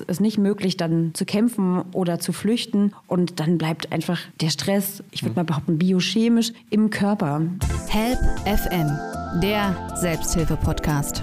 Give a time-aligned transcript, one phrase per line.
[0.00, 2.92] ist es nicht möglich, dann zu kämpfen oder zu flüchten.
[3.06, 7.42] Und dann bleibt einfach der Stress, ich würde mal behaupten, biochemisch im Körper.
[7.88, 11.22] Help FM, der Selbsthilfe-Podcast.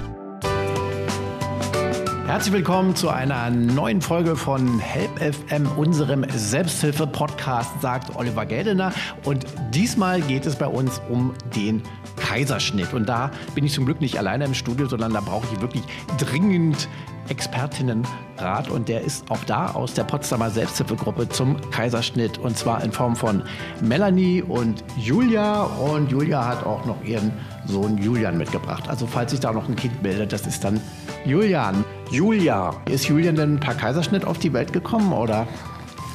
[2.28, 8.92] Herzlich willkommen zu einer neuen Folge von Help FM, unserem Selbsthilfe-Podcast, sagt Oliver Geldener.
[9.24, 11.82] Und diesmal geht es bei uns um den
[12.18, 12.94] Kaiserschnitt.
[12.94, 15.84] Und da bin ich zum Glück nicht alleine im Studio, sondern da brauche ich wirklich
[16.18, 16.90] dringend
[17.30, 22.92] Expertinnenrat und der ist auch da aus der Potsdamer Selbsthilfegruppe zum Kaiserschnitt und zwar in
[22.92, 23.44] Form von
[23.82, 27.34] Melanie und Julia und Julia hat auch noch ihren
[27.66, 28.88] Sohn Julian mitgebracht.
[28.88, 30.80] Also falls sich da noch ein Kind meldet, das ist dann
[31.26, 31.84] Julian.
[32.12, 35.48] Julia, ist Julian denn per Kaiserschnitt auf die Welt gekommen oder?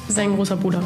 [0.07, 0.81] Sein großer Bruder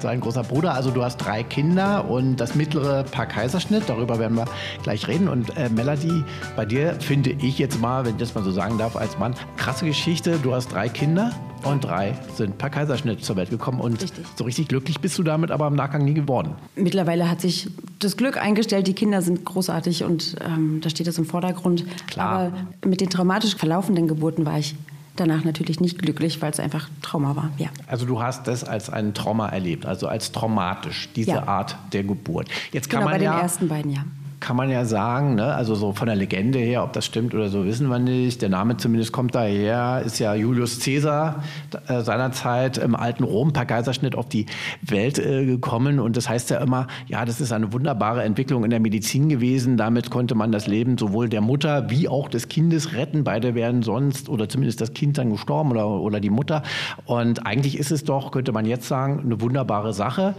[0.00, 0.74] sein großer Bruder.
[0.74, 3.84] Also du hast drei Kinder und das mittlere Paar Kaiserschnitt.
[3.86, 4.46] Darüber werden wir
[4.82, 5.28] gleich reden.
[5.28, 6.22] Und äh, Melody,
[6.54, 9.34] bei dir finde ich jetzt mal, wenn ich das mal so sagen darf, als Mann,
[9.56, 10.38] krasse Geschichte.
[10.42, 11.32] Du hast drei Kinder
[11.64, 13.80] und drei sind per Kaiserschnitt zur Welt gekommen.
[13.80, 14.24] Und richtig.
[14.36, 16.54] so richtig glücklich bist du damit aber im Nachgang nie geworden.
[16.74, 18.86] Mittlerweile hat sich das Glück eingestellt.
[18.86, 21.84] Die Kinder sind großartig und ähm, da steht das im Vordergrund.
[22.06, 22.28] Klar.
[22.28, 22.52] Aber
[22.84, 24.74] mit den traumatisch verlaufenden Geburten war ich
[25.16, 27.50] danach natürlich nicht glücklich, weil es einfach Trauma war.
[27.56, 27.68] Ja.
[27.86, 31.48] Also du hast das als ein Trauma erlebt, also als traumatisch, diese ja.
[31.48, 32.48] Art der Geburt.
[32.72, 34.04] Jetzt kann genau, man bei ja, den ersten beiden, ja
[34.46, 35.52] kann man ja sagen, ne?
[35.54, 38.40] also so von der Legende her, ob das stimmt oder so, wissen wir nicht.
[38.42, 41.42] Der Name zumindest kommt daher, ist ja Julius Caesar
[41.88, 44.46] äh, seinerzeit im alten Rom per Kaiserschnitt auf die
[44.82, 45.98] Welt äh, gekommen.
[45.98, 49.76] Und das heißt ja immer, ja, das ist eine wunderbare Entwicklung in der Medizin gewesen.
[49.76, 53.24] Damit konnte man das Leben sowohl der Mutter wie auch des Kindes retten.
[53.24, 56.62] Beide wären sonst oder zumindest das Kind dann gestorben oder, oder die Mutter.
[57.04, 60.36] Und eigentlich ist es doch, könnte man jetzt sagen, eine wunderbare Sache.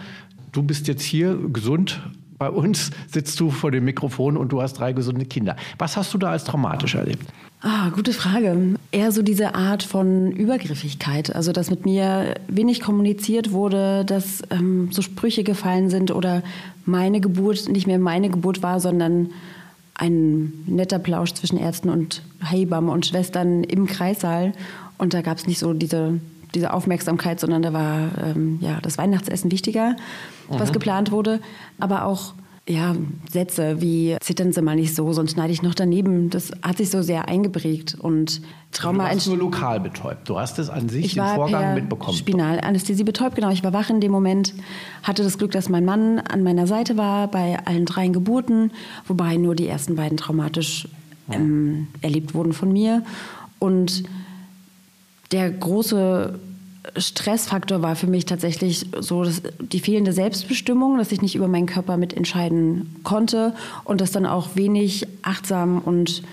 [0.54, 2.00] Du bist jetzt hier gesund
[2.38, 5.56] bei uns sitzt du vor dem Mikrofon und du hast drei gesunde Kinder.
[5.78, 7.26] Was hast du da als traumatisch erlebt?
[7.62, 8.76] Ah, gute Frage.
[8.92, 11.36] Eher so diese Art von Übergriffigkeit.
[11.36, 16.44] Also, dass mit mir wenig kommuniziert wurde, dass ähm, so Sprüche gefallen sind oder
[16.86, 19.32] meine Geburt nicht mehr meine Geburt war, sondern
[19.96, 24.54] ein netter Plausch zwischen Ärzten und Hebammen und Schwestern im Kreissaal.
[25.00, 26.20] Und da gab es nicht so diese,
[26.54, 29.96] diese Aufmerksamkeit, sondern da war ähm, ja, das Weihnachtsessen wichtiger
[30.50, 30.74] was mhm.
[30.74, 31.42] geplant wurde,
[31.80, 32.34] aber auch
[32.70, 32.96] ja,
[33.32, 36.30] Sätze wie zittern Sie mal nicht so, sonst schneide ich noch daneben.
[36.30, 38.42] Das hat sich so sehr eingeprägt und
[38.74, 39.06] Trauma.
[39.06, 40.28] Du warst nur lokal betäubt.
[40.28, 42.18] Du hast es an sich ich den Vorgang mitbekommen.
[42.18, 43.52] Spinalanästhesie betäubt, genau.
[43.52, 44.54] Ich war wach in dem Moment,
[45.02, 48.72] hatte das Glück, dass mein Mann an meiner Seite war bei allen dreien Geburten,
[49.08, 50.90] wobei nur die ersten beiden traumatisch
[51.32, 53.04] ähm, erlebt wurden von mir.
[53.60, 54.04] Und
[55.32, 56.40] der große
[56.96, 61.66] Stressfaktor war für mich tatsächlich so dass die fehlende Selbstbestimmung, dass ich nicht über meinen
[61.66, 66.24] Körper mitentscheiden konnte und das dann auch wenig achtsam und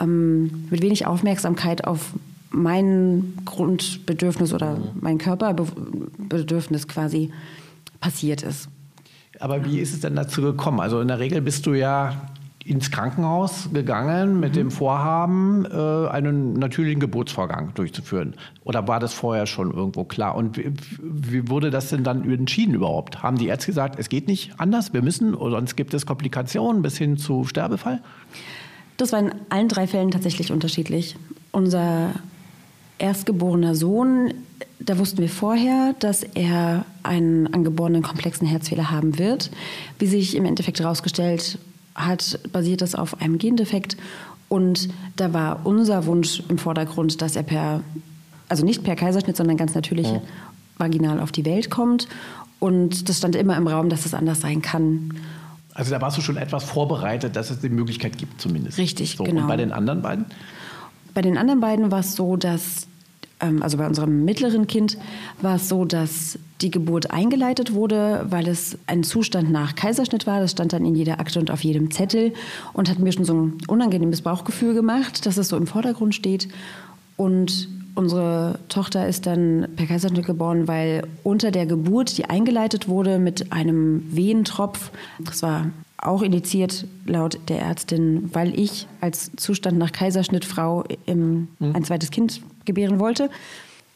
[0.00, 2.12] ähm, mit wenig Aufmerksamkeit auf
[2.50, 7.30] mein Grundbedürfnis oder mein Körperbedürfnis quasi
[8.00, 8.68] passiert ist.
[9.38, 10.80] Aber wie ist es denn dazu gekommen?
[10.80, 12.28] Also in der Regel bist du ja
[12.64, 14.70] ins Krankenhaus gegangen mit dem mhm.
[14.70, 18.34] Vorhaben, äh, einen natürlichen Geburtsvorgang durchzuführen?
[18.64, 20.34] Oder war das vorher schon irgendwo klar?
[20.34, 23.22] Und wie, wie, wurde das denn dann entschieden überhaupt?
[23.22, 26.98] Haben die Ärzte gesagt, es geht nicht anders, wir müssen, sonst gibt es Komplikationen bis
[26.98, 28.02] hin zu Sterbefall?
[28.96, 31.16] Das war in allen drei Fällen tatsächlich unterschiedlich.
[31.52, 32.10] Unser
[32.98, 34.34] erstgeborener Sohn,
[34.78, 39.50] da wussten wir vorher, dass er einen angeborenen komplexen Herzfehler haben wird.
[39.98, 41.58] Wie sich im Endeffekt herausgestellt
[41.94, 43.96] hat, basiert das auf einem Gendefekt.
[44.48, 47.82] Und da war unser Wunsch im Vordergrund, dass er per,
[48.48, 50.20] also nicht per Kaiserschnitt, sondern ganz natürlich ja.
[50.78, 52.08] vaginal auf die Welt kommt.
[52.58, 55.14] Und das stand immer im Raum, dass es anders sein kann.
[55.72, 58.76] Also da warst du schon etwas vorbereitet, dass es die Möglichkeit gibt zumindest.
[58.76, 59.42] Richtig, so, genau.
[59.42, 60.26] Und bei den anderen beiden?
[61.14, 62.86] Bei den anderen beiden war es so, dass
[63.40, 64.98] also bei unserem mittleren Kind
[65.40, 70.40] war es so, dass die Geburt eingeleitet wurde, weil es ein Zustand nach Kaiserschnitt war.
[70.40, 72.34] Das stand dann in jeder Akte und auf jedem Zettel
[72.72, 76.48] und hat mir schon so ein unangenehmes Bauchgefühl gemacht, dass es so im Vordergrund steht.
[77.16, 83.18] Und unsere Tochter ist dann per Kaiserschnitt geboren, weil unter der Geburt, die eingeleitet wurde
[83.18, 85.66] mit einem Wehentropf, das war
[86.02, 91.74] auch indiziert laut der Ärztin, weil ich als Zustand nach Kaiserschnittfrau im, mhm.
[91.74, 93.30] ein zweites Kind gebären wollte.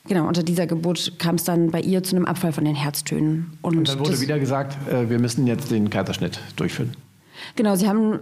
[0.06, 3.56] Genau, unter dieser Geburt kam es dann bei ihr zu einem Abfall von den Herztönen.
[3.62, 6.94] Und, Und dann wurde wieder gesagt, äh, wir müssen jetzt den Kaiserschnitt durchführen.
[7.56, 8.20] Genau, sie haben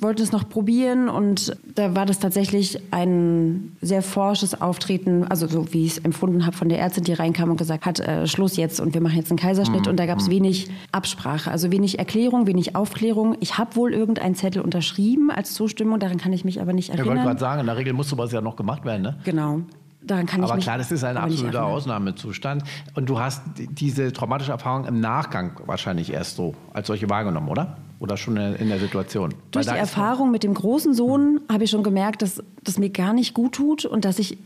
[0.00, 5.72] wollten es noch probieren und da war das tatsächlich ein sehr forsches Auftreten, also so
[5.72, 8.56] wie ich es empfunden habe von der Ärztin, die reinkam und gesagt hat, äh, Schluss
[8.56, 9.90] jetzt und wir machen jetzt einen Kaiserschnitt mhm.
[9.90, 10.32] und da gab es mhm.
[10.32, 13.36] wenig Absprache, also wenig Erklärung, wenig Aufklärung.
[13.40, 17.06] Ich habe wohl irgendeinen Zettel unterschrieben als Zustimmung, daran kann ich mich aber nicht erinnern.
[17.06, 19.16] Ich wollte gerade sagen, in der Regel muss sowas ja noch gemacht werden, ne?
[19.24, 19.62] Genau
[20.08, 21.64] daran kann aber ich mich klar, das ist ein absoluter.
[21.64, 22.62] Ausnahmezustand.
[22.94, 27.76] Und du hast diese traumatische Erfahrung im Nachgang wahrscheinlich erst so als solche wahrgenommen, oder?
[28.00, 29.34] Oder schon in der Situation?
[29.50, 33.12] Durch die Erfahrung mit dem großen Sohn habe ich schon gemerkt, dass das mir gar
[33.12, 34.38] nicht gut tut und dass ich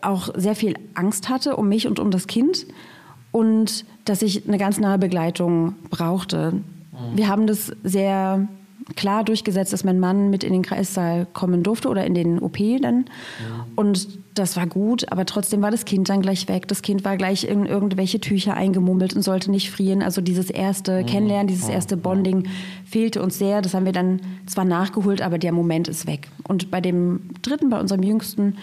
[0.00, 2.66] auch sehr viel Angst hatte um mich und um das Kind
[3.30, 6.54] und dass ich eine ganz nahe Begleitung brauchte.
[7.14, 8.48] Wir haben das sehr
[8.96, 12.58] klar durchgesetzt, dass mein Mann mit in den Kreissaal kommen durfte oder in den OP
[12.80, 13.06] dann.
[13.76, 16.68] Und das war gut, aber trotzdem war das Kind dann gleich weg.
[16.68, 20.02] Das Kind war gleich in irgendwelche Tücher eingemummelt und sollte nicht frieren.
[20.02, 22.48] Also dieses erste Kennenlernen, dieses erste Bonding
[22.84, 23.62] fehlte uns sehr.
[23.62, 26.28] Das haben wir dann zwar nachgeholt, aber der Moment ist weg.
[26.46, 28.56] Und bei dem dritten, bei unserem Jüngsten,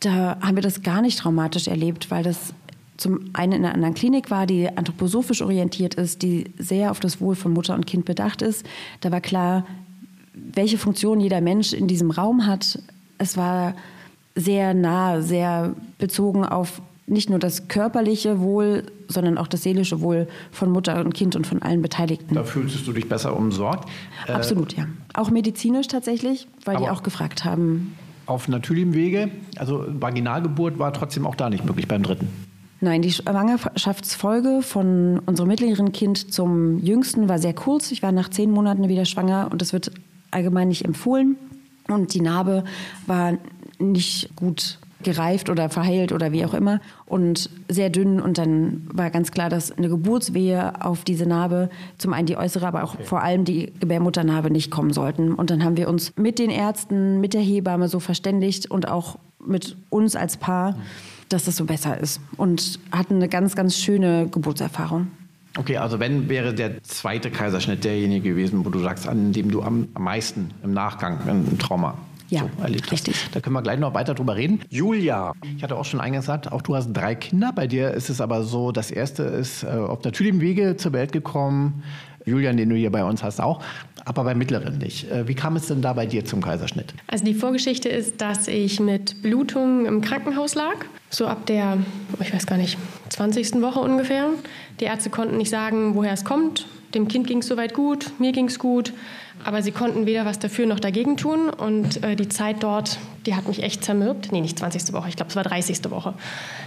[0.00, 2.54] da haben wir das gar nicht traumatisch erlebt, weil das
[3.00, 7.20] zum einen in einer anderen Klinik war, die anthroposophisch orientiert ist, die sehr auf das
[7.20, 8.66] Wohl von Mutter und Kind bedacht ist.
[9.00, 9.66] Da war klar,
[10.34, 12.78] welche Funktion jeder Mensch in diesem Raum hat.
[13.18, 13.74] Es war
[14.34, 20.28] sehr nah, sehr bezogen auf nicht nur das körperliche Wohl, sondern auch das seelische Wohl
[20.52, 22.34] von Mutter und Kind und von allen Beteiligten.
[22.34, 23.88] Da fühlst du dich besser umsorgt.
[24.28, 24.86] Äh, Absolut, ja.
[25.14, 27.96] Auch medizinisch tatsächlich, weil die auch gefragt haben,
[28.26, 32.28] Auf natürlichem Wege, also Vaginalgeburt war trotzdem auch da nicht möglich beim dritten.
[32.82, 37.92] Nein, die Schwangerschaftsfolge von unserem mittleren Kind zum jüngsten war sehr kurz.
[37.92, 39.92] Ich war nach zehn Monaten wieder schwanger und das wird
[40.30, 41.36] allgemein nicht empfohlen.
[41.88, 42.64] Und die Narbe
[43.06, 43.34] war
[43.78, 49.10] nicht gut gereift oder verheilt oder wie auch immer und sehr dünn und dann war
[49.10, 53.22] ganz klar, dass eine Geburtswehe auf diese Narbe, zum einen die äußere, aber auch vor
[53.22, 55.34] allem die Gebärmutternarbe nicht kommen sollten.
[55.34, 59.18] Und dann haben wir uns mit den Ärzten, mit der Hebamme so verständigt und auch
[59.44, 60.76] mit uns als Paar,
[61.32, 65.08] dass das so besser ist und hatten eine ganz, ganz schöne Geburtserfahrung.
[65.58, 69.62] Okay, also wenn wäre der zweite Kaiserschnitt derjenige gewesen, wo du sagst, an dem du
[69.62, 71.98] am am meisten im Nachgang ein Trauma
[72.28, 73.16] Ja, so erlebt richtig.
[73.16, 73.34] hast.
[73.34, 74.60] Da können wir gleich noch weiter drüber reden.
[74.68, 77.50] Julia, ich hatte auch schon eingangs gesagt, auch du hast drei Kinder.
[77.52, 81.10] Bei dir ist es aber so, das erste ist äh, auf natürlichem Wege zur Welt
[81.10, 81.82] gekommen.
[82.26, 83.60] Julian, den du hier bei uns hast, auch,
[84.04, 85.10] aber beim mittleren nicht.
[85.10, 86.94] Äh, Wie kam es denn da bei dir zum Kaiserschnitt?
[87.08, 90.76] Also die Vorgeschichte ist, dass ich mit Blutungen im Krankenhaus lag.
[91.10, 91.78] So ab der,
[92.20, 92.78] ich weiß gar nicht,
[93.08, 93.60] 20.
[93.60, 94.30] Woche ungefähr.
[94.78, 96.66] Die Ärzte konnten nicht sagen, woher es kommt.
[96.94, 98.92] Dem Kind ging es soweit gut, mir ging es gut.
[99.44, 101.50] Aber sie konnten weder was dafür noch dagegen tun.
[101.50, 104.30] Und äh, die Zeit dort, die hat mich echt zermürbt.
[104.32, 104.92] Nee, nicht 20.
[104.92, 105.90] Woche, ich glaube, es war 30.
[105.90, 106.14] Woche.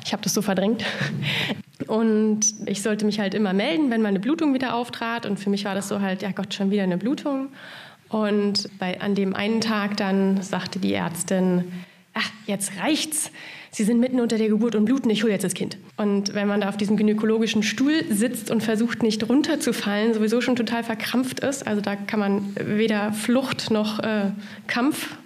[0.06, 0.84] Ich habe das so verdrängt.
[1.88, 5.26] Und ich sollte mich halt immer melden, wenn meine Blutung wieder auftrat.
[5.26, 7.50] Und für mich war das so halt, ja Gott, schon wieder eine Blutung.
[8.10, 11.72] Und bei, an dem einen Tag dann sagte die Ärztin,
[12.14, 13.32] ach, jetzt reicht's.
[13.74, 15.80] Sie sind mitten unter der Geburt und bluten, ich hole jetzt das Kind.
[15.98, 20.56] Und wenn man da auf diesem gynäkologischen Stuhl sitzt und versucht nicht runterzufallen, sowieso schon
[20.56, 24.30] total verkrampft ist, also da kann man weder Flucht noch äh,
[24.68, 25.18] Kampf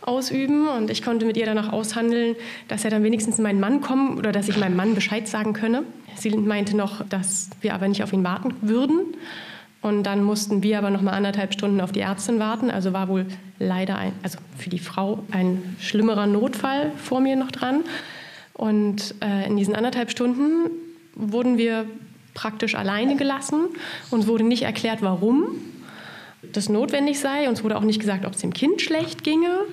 [0.00, 2.34] ausüben und ich konnte mit ihr dann auch aushandeln,
[2.66, 5.84] dass er dann wenigstens mein Mann kommen oder dass ich meinem Mann Bescheid sagen könne.
[6.16, 9.14] Sie meinte noch, dass wir aber nicht auf ihn warten würden.
[9.82, 12.70] Und dann mussten wir aber noch mal anderthalb Stunden auf die Ärztin warten.
[12.70, 13.26] Also war wohl
[13.58, 17.80] leider ein, also für die Frau ein schlimmerer Notfall vor mir noch dran.
[18.54, 20.70] Und äh, in diesen anderthalb Stunden
[21.14, 21.84] wurden wir
[22.32, 23.66] praktisch alleine gelassen.
[24.10, 25.48] Uns wurde nicht erklärt, warum
[26.52, 27.48] das notwendig sei.
[27.48, 29.64] Uns wurde auch nicht gesagt, ob es dem Kind schlecht ginge.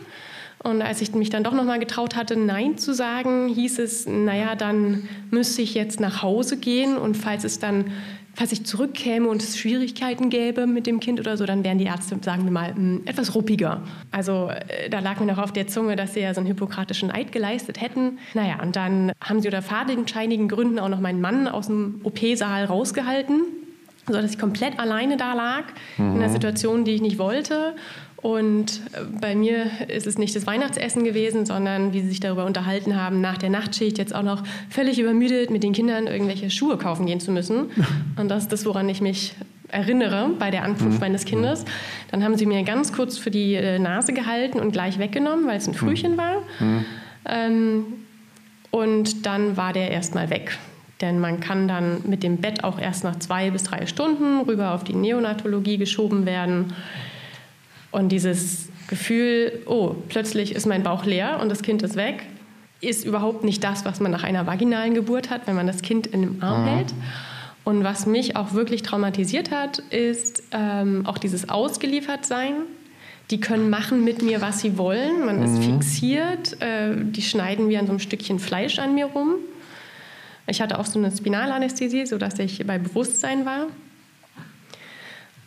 [0.62, 4.06] Und als ich mich dann doch noch mal getraut hatte, Nein zu sagen, hieß es,
[4.08, 7.92] naja, dann müsste ich jetzt nach Hause gehen und falls es dann,
[8.36, 11.86] falls ich zurückkäme und es Schwierigkeiten gäbe mit dem Kind oder so, dann wären die
[11.86, 13.82] Ärzte, sagen wir mal, mh, etwas ruppiger.
[14.12, 17.12] Also äh, da lag mir noch auf der Zunge, dass sie ja so einen hippokratischen
[17.12, 18.20] Eid geleistet hätten.
[18.34, 22.66] Naja, und dann haben sie unter fadenscheinigen Gründen auch noch meinen Mann aus dem OP-Saal
[22.66, 23.42] rausgehalten
[24.08, 25.66] so dass ich komplett alleine da lag
[26.00, 27.76] in einer Situation, die ich nicht wollte.
[28.22, 32.46] Und äh, bei mir ist es nicht das Weihnachtsessen gewesen, sondern wie sie sich darüber
[32.46, 36.78] unterhalten haben, nach der Nachtschicht jetzt auch noch völlig übermüdet mit den Kindern irgendwelche Schuhe
[36.78, 37.72] kaufen gehen zu müssen.
[38.18, 39.36] Und das ist das, woran ich mich
[39.70, 41.64] erinnere bei der Ankunft meines Kindes.
[42.12, 45.58] Dann haben sie mir ganz kurz für die äh, Nase gehalten und gleich weggenommen, weil
[45.58, 46.38] es ein Frühchen war.
[47.26, 47.86] Ähm,
[48.72, 50.58] und dann war der erstmal weg.
[51.02, 54.74] Denn man kann dann mit dem Bett auch erst nach zwei bis drei Stunden rüber
[54.74, 56.74] auf die Neonatologie geschoben werden.
[57.92, 62.26] Und dieses Gefühl, oh, plötzlich ist mein Bauch leer und das Kind ist weg,
[62.82, 66.08] ist überhaupt nicht das, was man nach einer vaginalen Geburt hat, wenn man das Kind
[66.08, 66.94] in dem Arm hält.
[67.66, 72.54] Und was mich auch wirklich traumatisiert hat, ist ähm, auch dieses Ausgeliefertsein.
[73.32, 75.26] Die können machen mit mir, was sie wollen.
[75.26, 76.60] Man ist fixiert.
[76.62, 79.36] Äh, die schneiden wie an so einem Stückchen Fleisch an mir rum.
[80.48, 83.68] Ich hatte auch so eine Spinalanästhesie, sodass ich bei Bewusstsein war.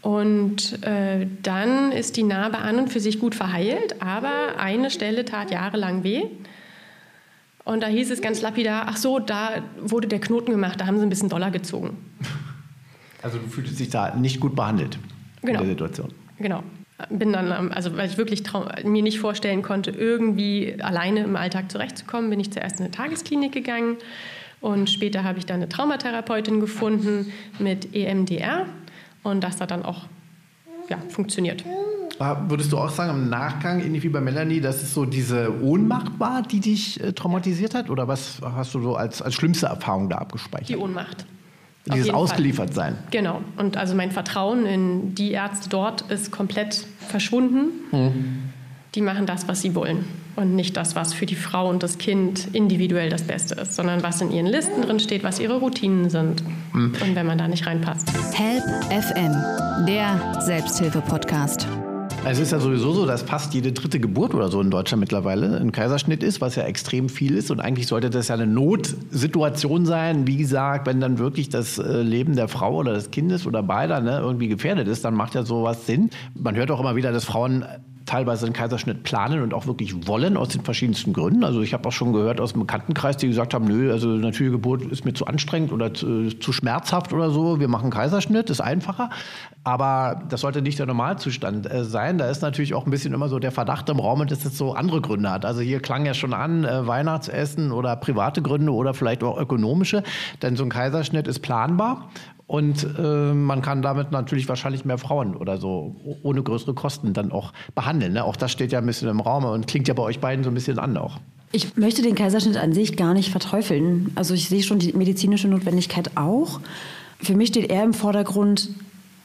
[0.03, 5.25] Und äh, dann ist die Narbe an und für sich gut verheilt, aber eine Stelle
[5.25, 6.25] tat jahrelang weh.
[7.65, 10.99] Und da hieß es ganz lapidar, ach so, da wurde der Knoten gemacht, da haben
[10.99, 11.97] sie ein bisschen Dollar gezogen.
[13.25, 14.99] Also du fühltest dich da nicht gut behandelt
[15.43, 15.61] genau.
[15.61, 16.13] in der Situation.
[16.39, 16.65] Genau.
[17.09, 18.43] Bin dann, also weil ich wirklich
[18.83, 23.53] mir nicht vorstellen konnte, irgendwie alleine im Alltag zurechtzukommen, bin ich zuerst in eine Tagesklinik
[23.53, 23.97] gegangen
[24.61, 28.67] und später habe ich dann eine Traumatherapeutin gefunden mit EMDR
[29.23, 30.03] und das hat dann auch
[30.89, 31.65] ja, funktioniert.
[32.49, 36.21] Würdest du auch sagen, im Nachgang, ähnlich wie bei Melanie, dass es so diese Ohnmacht
[36.21, 37.91] war, die dich äh, traumatisiert hat?
[37.91, 40.69] Oder was hast du so als, als schlimmste Erfahrung da abgespeichert?
[40.69, 41.27] Die Ohnmacht.
[41.93, 42.97] Dieses Ausgeliefertsein.
[43.11, 43.41] Genau.
[43.57, 47.71] Und also mein Vertrauen in die Ärzte dort ist komplett verschwunden.
[47.91, 48.43] Mhm.
[48.95, 50.05] Die machen das, was sie wollen
[50.37, 54.03] und nicht das, was für die Frau und das Kind individuell das Beste ist, sondern
[54.03, 56.43] was in ihren Listen drin steht, was ihre Routinen sind.
[56.73, 56.95] Mhm.
[57.01, 58.11] Und wenn man da nicht reinpasst.
[58.35, 61.67] Help FM, der Selbsthilfe-Podcast.
[62.25, 65.59] Es ist ja sowieso so, dass fast jede dritte Geburt oder so in Deutschland mittlerweile
[65.59, 67.51] ein Kaiserschnitt ist, was ja extrem viel ist.
[67.51, 70.25] Und eigentlich sollte das ja eine Notsituation sein.
[70.29, 74.01] Wie gesagt, wenn dann wirklich das äh, Leben der Frau oder des Kindes oder beider
[74.01, 76.11] ne, irgendwie gefährdet ist, dann macht ja sowas Sinn.
[76.35, 77.65] Man hört auch immer wieder, dass Frauen
[78.07, 81.45] teilweise einen Kaiserschnitt planen und auch wirklich wollen aus den verschiedensten Gründen.
[81.45, 84.53] Also ich habe auch schon gehört aus dem Bekanntenkreis, die gesagt haben, nö, also natürliche
[84.53, 87.61] Geburt ist mir zu anstrengend oder zu, zu schmerzhaft oder so.
[87.61, 89.11] Wir machen Kaiserschnitt, ist einfacher.
[89.65, 92.19] Aber das sollte nicht der Normalzustand äh, sein.
[92.19, 94.75] Da ist natürlich auch ein bisschen immer so der Verdacht im Raum, dass es so
[94.75, 95.45] andere Gründe hat.
[95.45, 100.03] Also hier klang ja schon an, äh, Weihnachtsessen oder private Gründe oder vielleicht auch ökonomische.
[100.43, 102.09] Denn so ein Kaiserschnitt ist planbar
[102.53, 107.33] und äh, man kann damit natürlich wahrscheinlich mehr Frauen oder so ohne größere Kosten dann
[107.33, 107.92] auch behandeln.
[107.99, 108.25] Ne?
[108.25, 110.51] Auch das steht ja ein bisschen im Raum und klingt ja bei euch beiden so
[110.51, 111.19] ein bisschen an auch.
[111.53, 114.11] Ich möchte den Kaiserschnitt an sich gar nicht verteufeln.
[114.15, 116.61] Also ich sehe schon die medizinische Notwendigkeit auch.
[117.21, 118.71] Für mich steht eher im Vordergrund,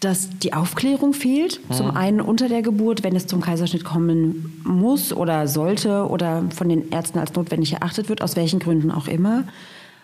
[0.02, 1.60] dass die Aufklärung fehlt.
[1.70, 1.74] Mhm.
[1.74, 6.70] Zum einen unter der Geburt, wenn es zum Kaiserschnitt kommen muss oder sollte oder von
[6.70, 9.44] den Ärzten als notwendig erachtet wird, aus welchen Gründen auch immer.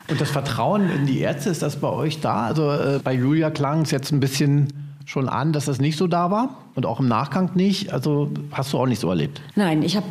[0.10, 2.48] Und das Vertrauen in die Ärzte, ist das bei euch da?
[2.48, 4.68] Also äh, bei Julia klang es jetzt ein bisschen
[5.06, 7.94] schon an, dass das nicht so da war und auch im Nachgang nicht.
[7.94, 9.42] Also hast du auch nicht so erlebt?
[9.56, 10.06] Nein, ich habe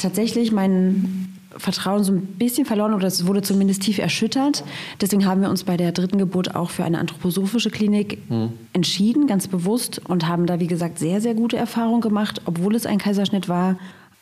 [0.00, 4.64] tatsächlich mein Vertrauen so ein bisschen verloren oder es wurde zumindest tief erschüttert.
[5.00, 8.52] Deswegen haben wir uns bei der dritten Geburt auch für eine anthroposophische Klinik hm.
[8.72, 12.86] entschieden, ganz bewusst und haben da, wie gesagt, sehr, sehr gute Erfahrungen gemacht, obwohl es
[12.86, 13.76] ein Kaiserschnitt war.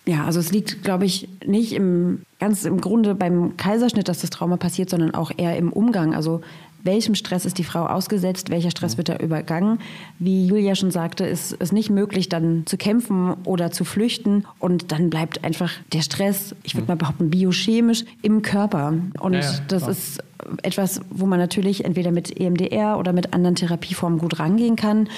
[0.07, 4.31] Ja, also es liegt, glaube ich, nicht im, ganz im Grunde beim Kaiserschnitt, dass das
[4.31, 6.15] Trauma passiert, sondern auch eher im Umgang.
[6.15, 6.43] Also
[6.87, 9.79] welchem Stress ist die Frau ausgesetzt, welcher Stress wird da übergangen.
[10.19, 14.45] Wie Julia schon sagte, ist es nicht möglich, dann zu kämpfen oder zu flüchten.
[14.59, 18.95] Und dann bleibt einfach der Stress, ich würde mal behaupten, biochemisch im Körper.
[19.21, 20.23] Und ja, ja, das ist
[20.63, 25.09] etwas, wo man natürlich entweder mit EMDR oder mit anderen Therapieformen gut rangehen kann.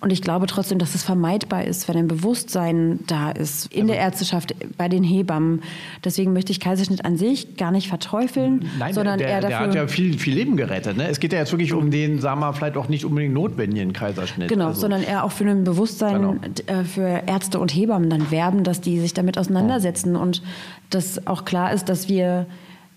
[0.00, 3.92] Und ich glaube trotzdem, dass es vermeidbar ist, wenn ein Bewusstsein da ist in also,
[3.92, 5.62] der Ärzteschaft, bei den Hebammen.
[6.04, 9.58] Deswegen möchte ich Kaiserschnitt an sich gar nicht verteufeln, Nein, sondern der, eher dafür.
[9.58, 10.96] Der hat ja viel, viel Leben gerettet.
[10.96, 11.08] Ne?
[11.08, 14.48] Es geht ja jetzt wirklich um den, sagen wir vielleicht auch nicht unbedingt notwendigen Kaiserschnitt.
[14.48, 14.82] Genau, also.
[14.82, 16.80] sondern eher auch für ein Bewusstsein genau.
[16.80, 20.20] Äh, für Ärzte und Hebammen dann werben, dass die sich damit auseinandersetzen oh.
[20.20, 20.42] und
[20.90, 22.46] dass auch klar ist, dass wir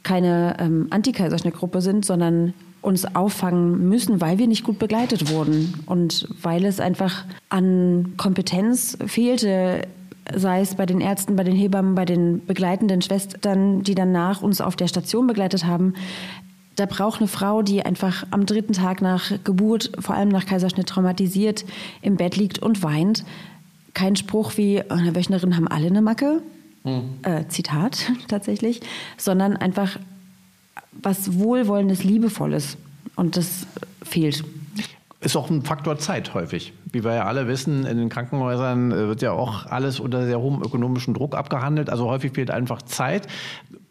[0.03, 6.27] keine ähm, Antikaiserschnittgruppe sind, sondern uns auffangen müssen, weil wir nicht gut begleitet wurden und
[6.41, 9.87] weil es einfach an Kompetenz fehlte,
[10.35, 14.41] sei es bei den Ärzten, bei den Hebammen, bei den begleitenden Schwestern, die dann nach
[14.41, 15.93] uns auf der Station begleitet haben.
[16.75, 20.87] Da braucht eine Frau, die einfach am dritten Tag nach Geburt, vor allem nach Kaiserschnitt
[20.87, 21.65] traumatisiert,
[22.01, 23.25] im Bett liegt und weint.
[23.93, 26.41] Kein Spruch wie, oh, Wöchnerin haben alle eine Macke,
[26.83, 27.19] Mhm.
[27.23, 28.81] Äh, Zitat tatsächlich,
[29.17, 29.97] sondern einfach
[30.91, 32.77] was Wohlwollendes, Liebevolles.
[33.15, 33.67] Und das
[34.03, 34.43] fehlt.
[35.19, 36.73] Ist auch ein Faktor Zeit häufig.
[36.91, 40.39] Wie wir ja alle wissen, in den Krankenhäusern äh, wird ja auch alles unter sehr
[40.39, 41.89] hohem ökonomischen Druck abgehandelt.
[41.89, 43.27] Also häufig fehlt einfach Zeit.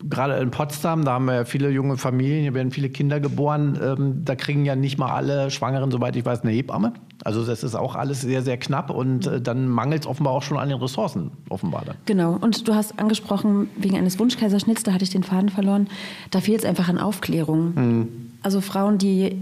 [0.09, 3.79] Gerade in Potsdam, da haben wir ja viele junge Familien, hier werden viele Kinder geboren.
[3.83, 6.95] Ähm, da kriegen ja nicht mal alle Schwangeren, soweit ich weiß, eine Hebamme.
[7.25, 10.43] Also das ist auch alles sehr, sehr knapp und äh, dann mangelt es offenbar auch
[10.43, 11.83] schon an den Ressourcen, offenbar.
[11.85, 11.97] Dann.
[12.07, 12.39] Genau.
[12.41, 15.89] Und du hast angesprochen, wegen eines Wunschkaiserschnitts, da hatte ich den Faden verloren,
[16.31, 17.75] da fehlt es einfach an Aufklärung.
[17.75, 18.09] Mhm.
[18.43, 19.37] Also Frauen, die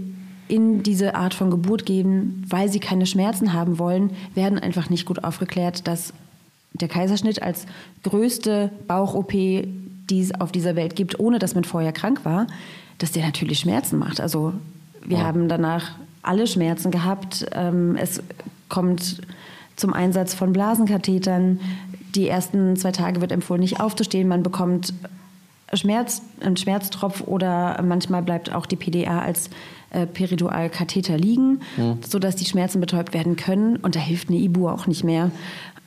[0.49, 5.05] in diese Art von Geburt geben, weil sie keine Schmerzen haben wollen, werden einfach nicht
[5.05, 6.11] gut aufgeklärt, dass
[6.73, 7.65] der Kaiserschnitt als
[8.03, 9.33] größte Bauch-OP,
[10.09, 12.47] die es auf dieser Welt gibt, ohne dass man vorher krank war,
[12.97, 14.19] dass der natürlich Schmerzen macht.
[14.19, 14.53] Also
[15.05, 15.23] wir ja.
[15.23, 17.45] haben danach alle Schmerzen gehabt.
[17.53, 18.21] Ähm, es
[18.67, 19.21] kommt
[19.75, 21.59] zum Einsatz von Blasenkathetern.
[22.15, 24.27] Die ersten zwei Tage wird empfohlen, nicht aufzustehen.
[24.27, 24.93] Man bekommt
[25.73, 29.49] Schmerz, einen Schmerztropf oder manchmal bleibt auch die PDA als
[29.91, 31.99] äh, Peridualkatheter liegen, mhm.
[32.07, 33.77] sodass die Schmerzen betäubt werden können.
[33.77, 35.31] Und da hilft eine Ibu auch nicht mehr.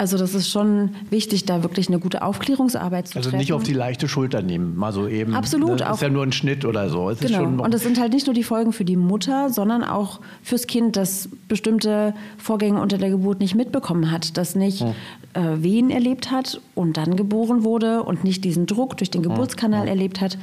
[0.03, 3.39] Also das ist schon wichtig, da wirklich eine gute Aufklärungsarbeit zu also treffen.
[3.39, 5.33] Also nicht auf die leichte Schulter nehmen, mal so eben.
[5.33, 5.81] Absolut.
[5.81, 7.09] Das auch, ist ja nur ein Schnitt oder so.
[7.09, 7.45] Es genau.
[7.63, 10.97] Und es sind halt nicht nur die Folgen für die Mutter, sondern auch fürs Kind,
[10.97, 14.95] das bestimmte Vorgänge unter der Geburt nicht mitbekommen hat, das nicht hm.
[15.35, 19.83] äh, Wehen erlebt hat und dann geboren wurde und nicht diesen Druck durch den Geburtskanal
[19.83, 19.89] hm.
[19.89, 20.37] erlebt hat.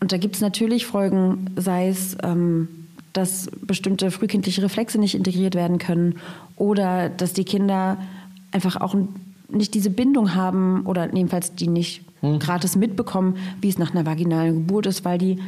[0.00, 2.16] Und da gibt es natürlich Folgen, sei es...
[2.24, 2.66] Ähm,
[3.12, 6.16] dass bestimmte frühkindliche Reflexe nicht integriert werden können
[6.56, 7.96] oder dass die Kinder
[8.56, 8.96] einfach auch
[9.48, 12.38] nicht diese Bindung haben oder jedenfalls die nicht hm.
[12.40, 15.38] gratis mitbekommen, wie es nach einer vaginalen Geburt ist, weil die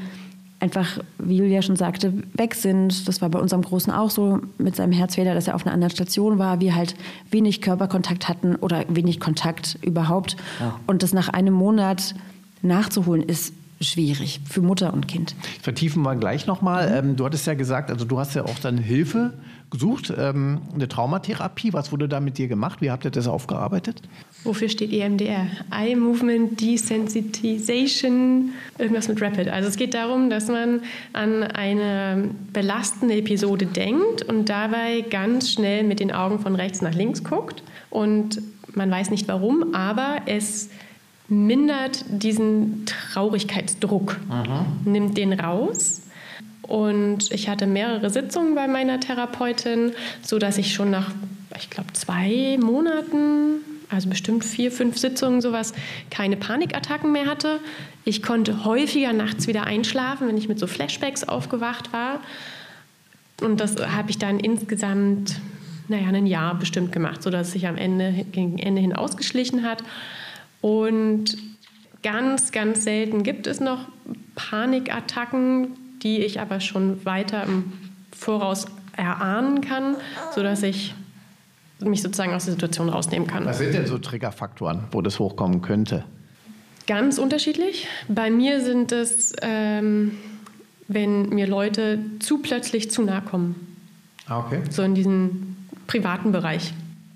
[0.60, 3.08] einfach, wie Julia schon sagte, weg sind.
[3.08, 5.90] Das war bei unserem Großen auch so mit seinem Herzfehler, dass er auf einer anderen
[5.92, 6.94] Station war, wir halt
[7.30, 10.36] wenig Körperkontakt hatten oder wenig Kontakt überhaupt.
[10.60, 10.78] Ja.
[10.86, 12.14] Und das nach einem Monat
[12.62, 15.36] nachzuholen ist schwierig für Mutter und Kind.
[15.62, 16.90] Vertiefen wir gleich nochmal.
[16.90, 17.10] Mhm.
[17.10, 19.32] Ähm, du hattest ja gesagt, also du hast ja auch dann Hilfe
[19.70, 21.72] gesucht, ähm, eine Traumatherapie.
[21.72, 22.80] Was wurde da mit dir gemacht?
[22.80, 24.00] Wie habt ihr das aufgearbeitet?
[24.44, 25.46] Wofür steht EMDR?
[25.70, 29.48] Eye Movement Desensitization, irgendwas mit Rapid.
[29.48, 30.80] Also es geht darum, dass man
[31.12, 36.94] an eine belastende Episode denkt und dabei ganz schnell mit den Augen von rechts nach
[36.94, 37.62] links guckt.
[37.90, 38.40] Und
[38.74, 40.70] man weiß nicht warum, aber es
[41.28, 44.66] mindert diesen Traurigkeitsdruck, Aha.
[44.84, 46.02] nimmt den raus.
[46.68, 51.10] Und ich hatte mehrere Sitzungen bei meiner Therapeutin, sodass ich schon nach,
[51.58, 55.72] ich glaube, zwei Monaten, also bestimmt vier, fünf Sitzungen sowas,
[56.10, 57.60] keine Panikattacken mehr hatte.
[58.04, 62.20] Ich konnte häufiger nachts wieder einschlafen, wenn ich mit so Flashbacks aufgewacht war.
[63.40, 65.36] Und das habe ich dann insgesamt,
[65.88, 69.82] naja, ein Jahr bestimmt gemacht, sodass es sich am Ende, gegen Ende hin ausgeschlichen hat.
[70.60, 71.38] Und
[72.02, 73.86] ganz, ganz selten gibt es noch
[74.34, 77.72] Panikattacken, die ich aber schon weiter im
[78.12, 79.96] Voraus erahnen kann,
[80.34, 80.94] sodass ich
[81.80, 83.44] mich sozusagen aus der Situation rausnehmen kann.
[83.44, 86.04] Was sind denn so Triggerfaktoren, wo das hochkommen könnte?
[86.86, 87.86] Ganz unterschiedlich.
[88.08, 90.12] Bei mir sind es, ähm,
[90.88, 93.54] wenn mir Leute zu plötzlich zu nahe kommen.
[94.26, 94.62] Ah, okay.
[94.70, 95.56] So in diesem
[95.86, 96.72] privaten Bereich.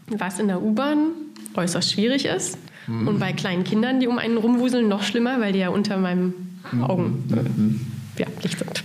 [0.09, 1.09] Was in der U-Bahn
[1.55, 2.59] äußerst schwierig ist.
[2.87, 3.09] Mhm.
[3.09, 6.61] Und bei kleinen Kindern, die um einen rumwuseln, noch schlimmer, weil die ja unter meinen
[6.81, 7.81] Augen mhm.
[8.18, 8.83] Ja, Licht sind.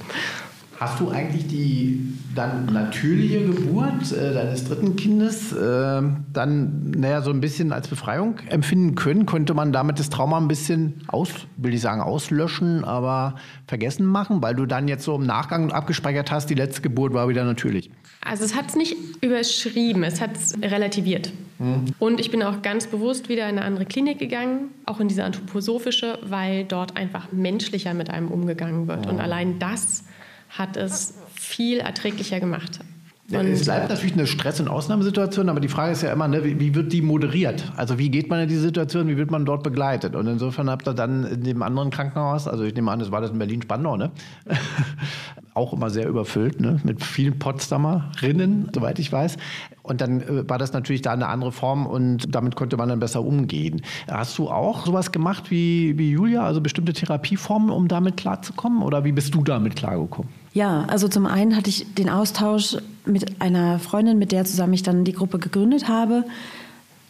[0.79, 6.01] Hast du eigentlich die dann natürliche Geburt äh, deines dritten Kindes äh,
[6.33, 9.25] dann naja, so ein bisschen als Befreiung empfinden können?
[9.25, 13.35] Könnte man damit das Trauma ein bisschen aus, will ich sagen, auslöschen, aber
[13.65, 17.27] vergessen machen, weil du dann jetzt so im Nachgang abgespeichert hast, die letzte Geburt war
[17.27, 17.89] wieder natürlich?
[18.23, 21.31] Also es hat es nicht überschrieben, es hat es relativiert.
[21.57, 21.85] Mhm.
[21.97, 25.23] Und ich bin auch ganz bewusst wieder in eine andere Klinik gegangen, auch in diese
[25.23, 29.05] anthroposophische, weil dort einfach menschlicher mit einem umgegangen wird.
[29.05, 29.11] Mhm.
[29.13, 30.03] Und allein das
[30.49, 32.79] hat es viel erträglicher gemacht.
[33.29, 36.45] Ja, es bleibt natürlich eine Stress- und Ausnahmesituation, aber die Frage ist ja immer, ne,
[36.45, 37.73] wie, wird die moderiert?
[37.75, 40.15] Also wie geht man in die Situation, wie wird man dort begleitet?
[40.15, 43.19] Und insofern habt ihr dann in dem anderen Krankenhaus, also ich nehme an, das war
[43.19, 44.11] das in Berlin-Spandau, ne?
[45.55, 46.79] auch immer sehr überfüllt, ne?
[46.83, 49.37] mit vielen Potsdamerinnen, soweit ich weiß.
[49.81, 52.99] Und dann äh, war das natürlich da eine andere Form und damit konnte man dann
[52.99, 53.81] besser umgehen.
[54.07, 58.83] Hast du auch sowas gemacht wie, wie Julia, also bestimmte Therapieformen, um damit klarzukommen?
[58.83, 60.31] Oder wie bist du damit klargekommen?
[60.57, 64.81] Ja, also zum einen hatte ich den Austausch mit einer Freundin, mit der zusammen ich
[64.81, 66.23] dann die Gruppe gegründet habe.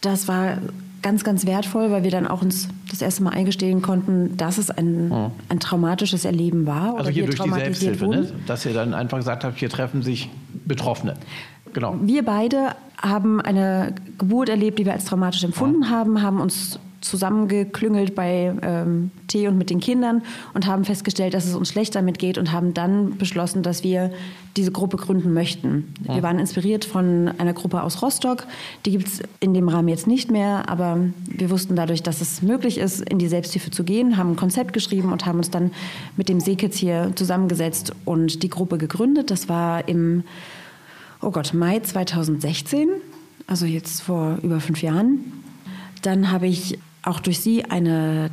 [0.01, 0.57] Das war
[1.01, 4.69] ganz, ganz wertvoll, weil wir dann auch uns das erste Mal eingestehen konnten, dass es
[4.69, 5.31] ein, oh.
[5.47, 6.97] ein traumatisches Erleben war.
[6.97, 8.29] Also hier durch die Selbsthilfe, ne?
[8.47, 10.29] dass ihr dann einfach gesagt habt, hier treffen sich
[10.65, 11.13] Betroffene.
[11.71, 11.95] Genau.
[12.01, 15.89] Wir beide haben eine Geburt erlebt, die wir als traumatisch empfunden oh.
[15.89, 16.79] haben, haben uns
[17.09, 21.95] zusammengeklüngelt bei ähm, Tee und mit den Kindern und haben festgestellt, dass es uns schlecht
[21.95, 24.11] damit geht und haben dann beschlossen, dass wir
[24.57, 25.93] diese Gruppe gründen möchten.
[26.07, 26.15] Ja.
[26.15, 28.47] Wir waren inspiriert von einer Gruppe aus Rostock.
[28.85, 32.41] Die gibt es in dem Rahmen jetzt nicht mehr, aber wir wussten dadurch, dass es
[32.41, 35.71] möglich ist, in die Selbsthilfe zu gehen, haben ein Konzept geschrieben und haben uns dann
[36.17, 39.29] mit dem Seekitz hier zusammengesetzt und die Gruppe gegründet.
[39.29, 40.23] Das war im,
[41.21, 42.89] oh Gott, Mai 2016,
[43.45, 45.19] also jetzt vor über fünf Jahren.
[46.01, 48.29] Dann habe ich auch durch sie eine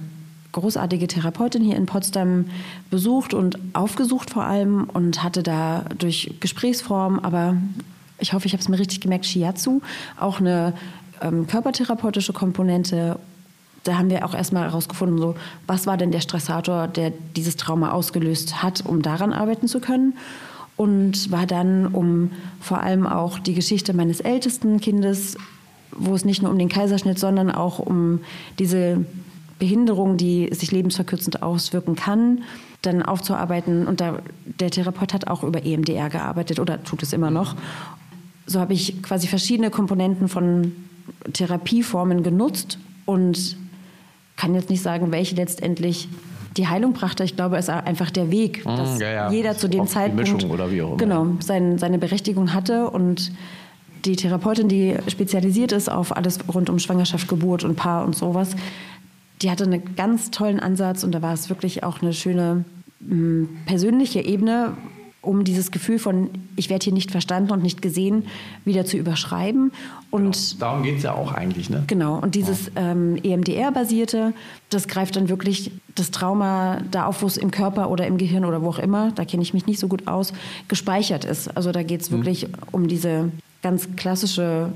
[0.53, 2.47] großartige Therapeutin hier in Potsdam
[2.91, 7.57] besucht und aufgesucht vor allem und hatte da durch Gesprächsform, aber
[8.19, 9.81] ich hoffe, ich habe es mir richtig gemerkt, Shiatsu,
[10.19, 10.75] auch eine
[11.21, 13.19] ähm, körpertherapeutische Komponente.
[13.83, 15.35] Da haben wir auch erstmal herausgefunden, so,
[15.67, 20.17] was war denn der Stressator, der dieses Trauma ausgelöst hat, um daran arbeiten zu können.
[20.77, 25.37] Und war dann, um vor allem auch die Geschichte meines ältesten Kindes
[25.97, 28.21] wo es nicht nur um den Kaiserschnitt, sondern auch um
[28.59, 29.05] diese
[29.59, 32.43] Behinderung, die sich lebensverkürzend auswirken kann,
[32.83, 33.87] dann aufzuarbeiten.
[33.87, 34.19] Und da,
[34.61, 37.55] der Therapeut hat auch über EMDR gearbeitet oder tut es immer noch.
[38.47, 40.73] So habe ich quasi verschiedene Komponenten von
[41.33, 43.57] Therapieformen genutzt und
[44.37, 46.09] kann jetzt nicht sagen, welche letztendlich
[46.57, 47.25] die Heilung brachte.
[47.25, 49.31] Ich glaube, es ist einfach der Weg, Mm, dass ja, ja.
[49.31, 50.97] jeder zu dem Zeitpunkt Mischung oder wie auch immer.
[50.97, 53.33] genau sein, seine Berechtigung hatte und
[54.05, 58.51] die Therapeutin, die spezialisiert ist auf alles rund um Schwangerschaft, Geburt und Paar und sowas,
[59.43, 62.65] die hatte einen ganz tollen Ansatz und da war es wirklich auch eine schöne
[63.01, 64.77] mh, persönliche Ebene,
[65.21, 68.27] um dieses Gefühl von, ich werde hier nicht verstanden und nicht gesehen,
[68.65, 69.73] wieder zu überschreiben.
[70.11, 71.85] Und Darum geht es ja auch eigentlich, ne?
[71.87, 74.35] Genau, und dieses ähm, EMDR-basierte,
[74.69, 78.45] das greift dann wirklich das Trauma da auf, wo es im Körper oder im Gehirn
[78.45, 80.33] oder wo auch immer, da kenne ich mich nicht so gut aus,
[80.69, 81.57] gespeichert ist.
[81.57, 83.31] Also da geht es wirklich um diese
[83.65, 84.69] ganz klassische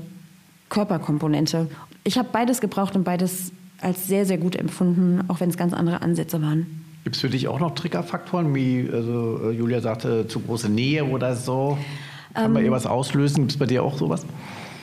[0.69, 1.67] Körperkomponente.
[2.03, 5.73] Ich habe beides gebraucht und beides als sehr, sehr gut empfunden, auch wenn es ganz
[5.73, 6.65] andere Ansätze waren.
[7.03, 11.05] Gibt es für dich auch noch Triggerfaktoren, wie also, äh, Julia sagte, zu große Nähe
[11.05, 11.77] oder so?
[12.33, 12.53] Kann Ähm.
[12.53, 13.41] man ihr was auslösen?
[13.41, 14.25] Gibt es bei dir auch sowas?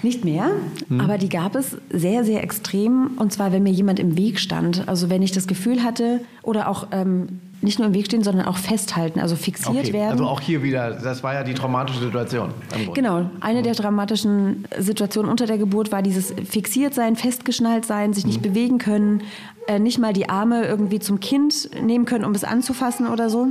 [0.02, 0.50] Nicht mehr,
[0.98, 3.12] aber die gab es sehr, sehr extrem.
[3.18, 4.86] Und zwar, wenn mir jemand im Weg stand.
[4.88, 8.46] Also wenn ich das Gefühl hatte, oder auch ähm, nicht nur im Weg stehen, sondern
[8.46, 10.12] auch festhalten, also fixiert werden.
[10.12, 12.50] Also auch hier wieder, das war ja die traumatische Situation.
[12.94, 18.26] Genau, eine der dramatischen Situationen unter der Geburt war dieses fixiert sein, festgeschnallt sein, sich
[18.26, 19.22] nicht bewegen können,
[19.68, 23.48] äh, nicht mal die Arme irgendwie zum Kind nehmen können, um es anzufassen oder so.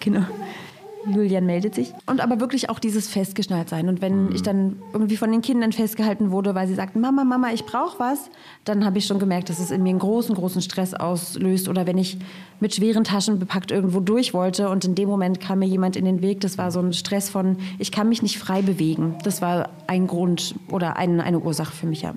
[0.00, 0.24] Genau.
[1.14, 1.92] Julian meldet sich.
[2.06, 3.88] Und aber wirklich auch dieses festgeschnallt sein.
[3.88, 7.50] Und wenn ich dann irgendwie von den Kindern festgehalten wurde, weil sie sagten, Mama, Mama,
[7.52, 8.30] ich brauche was,
[8.64, 11.68] dann habe ich schon gemerkt, dass es in mir einen großen, großen Stress auslöst.
[11.68, 12.18] Oder wenn ich
[12.60, 16.04] mit schweren Taschen bepackt irgendwo durch wollte und in dem Moment kam mir jemand in
[16.04, 19.16] den Weg, das war so ein Stress von, ich kann mich nicht frei bewegen.
[19.24, 22.14] Das war ein Grund oder ein, eine Ursache für mich, ja.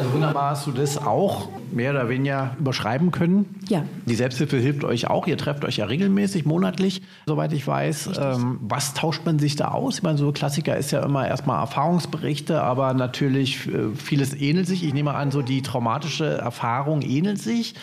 [0.00, 3.60] Also wunderbar hast du das auch mehr oder weniger überschreiben können.
[3.68, 3.84] Ja.
[4.06, 5.26] Die Selbsthilfe hilft euch auch.
[5.26, 8.12] Ihr trefft euch ja regelmäßig, monatlich, soweit ich weiß.
[8.18, 9.98] Ähm, was tauscht man sich da aus?
[9.98, 14.84] Ich meine, so Klassiker ist ja immer erstmal Erfahrungsberichte, aber natürlich äh, vieles ähnelt sich.
[14.84, 17.74] Ich nehme an, so die traumatische Erfahrung ähnelt sich.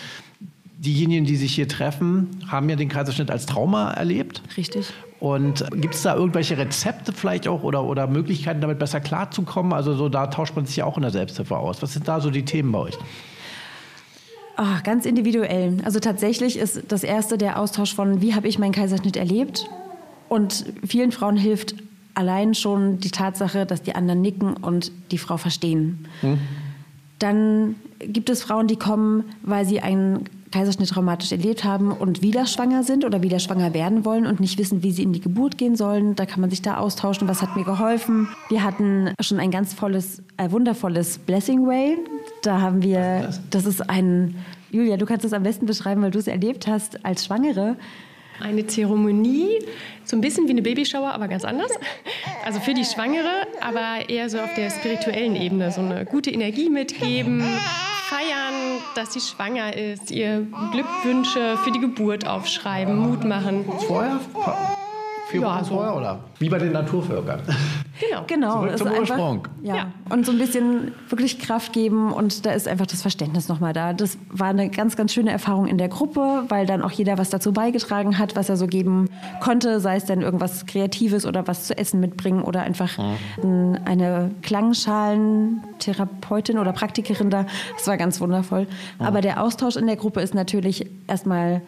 [0.79, 4.41] Diejenigen, die sich hier treffen, haben ja den Kaiserschnitt als Trauma erlebt.
[4.57, 4.91] Richtig.
[5.19, 9.73] Und gibt es da irgendwelche Rezepte vielleicht auch oder, oder Möglichkeiten, damit besser klarzukommen?
[9.73, 11.81] Also so, da tauscht man sich ja auch in der Selbsthilfe aus.
[11.81, 12.97] Was sind da so die Themen bei euch?
[14.57, 15.77] Ah, ganz individuell.
[15.83, 19.69] Also tatsächlich ist das erste der Austausch von, wie habe ich meinen Kaiserschnitt erlebt?
[20.29, 21.75] Und vielen Frauen hilft
[22.13, 26.07] allein schon die Tatsache, dass die anderen nicken und die Frau verstehen.
[27.19, 32.45] Dann gibt es Frauen, die kommen, weil sie einen Kaiserschnitt traumatisch erlebt haben und wieder
[32.45, 35.57] schwanger sind oder wieder schwanger werden wollen und nicht wissen, wie sie in die Geburt
[35.57, 36.15] gehen sollen.
[36.15, 38.29] Da kann man sich da austauschen, was hat mir geholfen.
[38.49, 41.97] Wir hatten schon ein ganz volles, äh, wundervolles Blessing Way.
[42.41, 44.35] Da haben wir, das ist ein,
[44.71, 47.75] Julia, du kannst es am besten beschreiben, weil du es erlebt hast als Schwangere.
[48.39, 49.59] Eine Zeremonie,
[50.03, 51.71] so ein bisschen wie eine Babyshower, aber ganz anders.
[52.45, 55.71] Also für die Schwangere, aber eher so auf der spirituellen Ebene.
[55.71, 57.43] So eine gute Energie mitgeben,
[58.95, 63.65] dass sie schwanger ist, ihr Glückwünsche für die Geburt aufschreiben, Mut machen.
[63.87, 64.19] Vorher?
[65.29, 65.75] Vier Ja, so.
[65.75, 66.19] vorher oder?
[66.39, 67.41] Wie bei den Naturvölkern.
[67.99, 68.23] Genau.
[68.27, 69.47] Genau, Zurück das zum ist einfach- Ursprung.
[69.63, 69.75] Ja.
[69.75, 69.85] Ja.
[70.09, 73.91] und so ein bisschen wirklich Kraft geben und da ist einfach das Verständnis nochmal da.
[73.93, 77.29] Das war eine ganz, ganz schöne Erfahrung in der Gruppe, weil dann auch jeder was
[77.31, 79.09] dazu beigetragen hat, was er so geben
[79.41, 82.97] konnte, sei es dann irgendwas Kreatives oder was zu essen mitbringen oder einfach
[83.43, 87.45] ein- eine KlangschalenTherapeutin oder Praktikerin da.
[87.77, 88.67] Das war ganz wundervoll.
[88.99, 91.61] Aber der Austausch in der Gruppe ist natürlich erstmal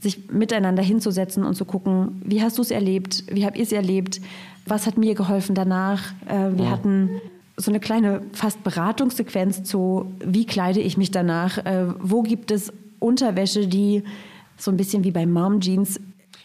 [0.00, 3.72] sich miteinander hinzusetzen und zu gucken, wie hast du es erlebt, wie habt ihr es
[3.72, 4.20] erlebt,
[4.66, 6.12] was hat mir geholfen danach.
[6.26, 7.10] Äh, wir hatten
[7.56, 12.72] so eine kleine fast Beratungssequenz zu, wie kleide ich mich danach, äh, wo gibt es
[12.98, 14.02] Unterwäsche, die
[14.56, 16.00] so ein bisschen wie bei Mom Jeans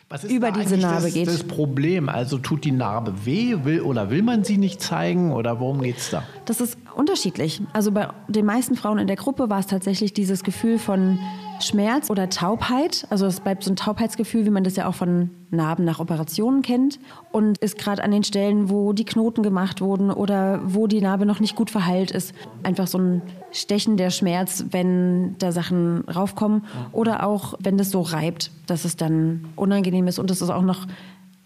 [0.10, 1.28] Was ist über da diese Narbe das, geht.
[1.28, 2.10] das Problem?
[2.10, 5.98] Also tut die Narbe weh will, oder will man sie nicht zeigen oder worum geht
[5.98, 6.24] es da?
[6.46, 7.62] Das ist unterschiedlich.
[7.74, 11.20] Also bei den meisten Frauen in der Gruppe war es tatsächlich dieses Gefühl von
[11.60, 13.06] Schmerz oder Taubheit.
[13.10, 16.62] Also es bleibt so ein Taubheitsgefühl, wie man das ja auch von Narben nach Operationen
[16.62, 17.00] kennt.
[17.32, 21.26] Und ist gerade an den Stellen, wo die Knoten gemacht wurden oder wo die Narbe
[21.26, 26.66] noch nicht gut verheilt ist, einfach so ein Stechen der Schmerz, wenn da Sachen raufkommen.
[26.92, 30.62] Oder auch, wenn das so reibt, dass es dann unangenehm ist und es ist auch
[30.62, 30.88] noch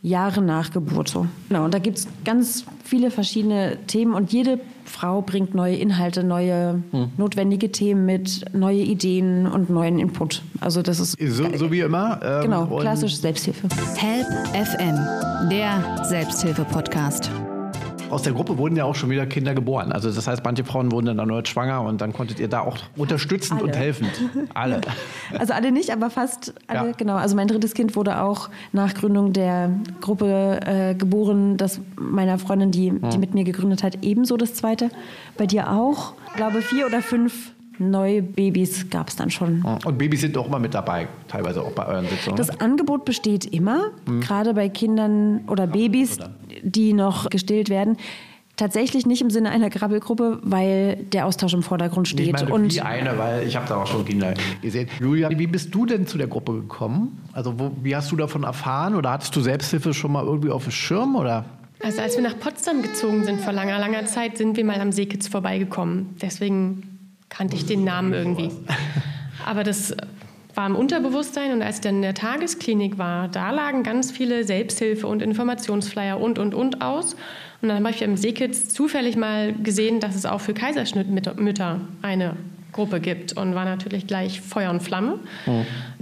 [0.02, 1.26] Jahre nach Geburt so.
[1.50, 6.24] Genau, und da gibt es ganz viele verschiedene Themen und jede Frau bringt neue Inhalte,
[6.24, 6.82] neue
[7.18, 10.42] notwendige Themen mit, neue Ideen und neuen Input.
[10.62, 12.20] Also das ist So, so wie immer.
[12.24, 13.68] ähm, genau und klassisch Selbsthilfe.
[13.98, 17.30] Help FM, der Selbsthilfe-Podcast.
[18.10, 19.92] Aus der Gruppe wurden ja auch schon wieder Kinder geboren.
[19.92, 22.78] Also das heißt, manche Frauen wurden dann erneut schwanger und dann konntet ihr da auch
[22.96, 23.70] unterstützend Alle.
[23.70, 24.12] und helfend.
[24.54, 24.82] Alle.
[25.38, 26.96] Also alle nicht, aber fast alle, Ja.
[26.98, 27.16] genau.
[27.16, 29.70] Also mein drittes Kind wurde auch nach Gründung der
[30.02, 34.90] Gruppe äh, geboren, das meiner Freundin, die, die mit mir gegründet hat, ebenso das zweite.
[35.38, 36.14] Bei dir auch.
[36.30, 39.64] Ich glaube, vier oder fünf neue Babys gab es dann schon.
[39.86, 42.36] Und Babys sind auch immer mit dabei, teilweise auch bei euren Sitzungen.
[42.38, 46.18] Das Angebot besteht immer, gerade bei Kindern oder Babys,
[46.64, 47.98] die noch gestillt werden.
[48.60, 52.28] Tatsächlich nicht im Sinne einer Krabbelgruppe, weil der Austausch im Vordergrund steht.
[52.28, 54.90] ich meine, und wie eine, weil ich habe da auch schon Kinder gesehen.
[55.00, 57.24] Julia, wie bist du denn zu der Gruppe gekommen?
[57.32, 58.96] Also wo, wie hast du davon erfahren?
[58.96, 61.16] Oder hattest du Selbsthilfe schon mal irgendwie auf dem Schirm?
[61.16, 61.46] Oder?
[61.82, 64.92] Also als wir nach Potsdam gezogen sind vor langer, langer Zeit, sind wir mal am
[64.92, 66.18] Seekitz vorbeigekommen.
[66.22, 68.52] Deswegen kannte ich den Namen irgendwie.
[69.46, 69.96] Aber das
[70.60, 74.44] war im Unterbewusstsein und als ich dann in der Tagesklinik war, da lagen ganz viele
[74.44, 77.16] Selbsthilfe- und Informationsflyer und, und, und aus.
[77.62, 82.36] Und dann habe ich im Seekitz zufällig mal gesehen, dass es auch für Kaiserschnittmütter eine
[82.74, 85.20] Gruppe gibt und war natürlich gleich Feuer und Flamme.